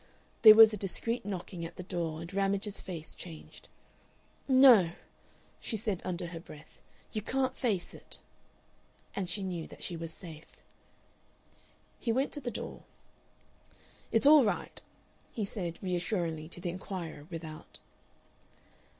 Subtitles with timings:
[0.41, 3.67] There was a discreet knocking at the door, and Ramage's face changed.
[4.47, 4.93] "No,"
[5.59, 6.81] she said, under her breath,
[7.11, 8.17] "you can't face it."
[9.15, 10.57] And she knew that she was safe.
[11.99, 12.81] He went to the door.
[14.11, 14.81] "It's all right,"
[15.31, 17.77] he said, reassuringly to the inquirer without.